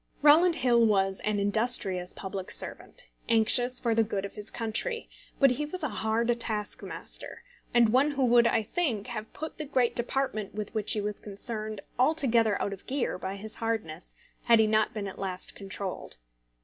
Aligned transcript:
Rowland 0.23 0.55
Hill 0.55 0.83
was 0.83 1.19
an 1.19 1.39
industrious 1.39 2.11
public 2.11 2.49
servant, 2.49 3.07
anxious 3.29 3.79
for 3.79 3.93
the 3.93 4.03
good 4.03 4.25
of 4.25 4.33
his 4.33 4.49
country; 4.49 5.07
but 5.39 5.51
he 5.51 5.65
was 5.67 5.83
a 5.83 5.89
hard 5.89 6.39
taskmaster, 6.39 7.43
and 7.71 7.89
one 7.89 8.09
who 8.09 8.25
would, 8.25 8.47
I 8.47 8.63
think, 8.63 9.05
have 9.05 9.31
put 9.31 9.59
the 9.59 9.63
great 9.65 9.95
department 9.95 10.55
with 10.55 10.73
which 10.73 10.93
he 10.93 11.01
was 11.01 11.19
concerned 11.19 11.81
altogether 11.99 12.59
out 12.59 12.73
of 12.73 12.87
gear 12.87 13.19
by 13.19 13.35
his 13.35 13.57
hardness, 13.57 14.15
had 14.45 14.57
he 14.57 14.65
not 14.65 14.91
been 14.91 15.07
at 15.07 15.19
last 15.19 15.53
controlled. 15.53 16.17